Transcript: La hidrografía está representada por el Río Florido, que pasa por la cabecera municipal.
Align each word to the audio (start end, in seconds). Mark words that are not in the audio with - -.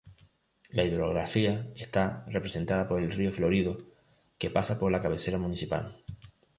La 0.71 0.83
hidrografía 0.83 1.67
está 1.75 2.25
representada 2.27 2.87
por 2.87 3.03
el 3.03 3.11
Río 3.11 3.31
Florido, 3.31 3.77
que 4.39 4.49
pasa 4.49 4.79
por 4.79 4.91
la 4.91 4.99
cabecera 4.99 5.37
municipal. 5.37 6.01